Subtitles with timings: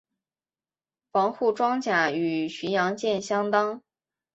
[1.11, 3.83] 防护装甲与巡洋舰相当。